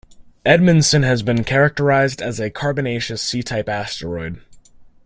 [0.43, 4.41] "Edmondson" has been characerized as a carbonaceous C-type asteroid.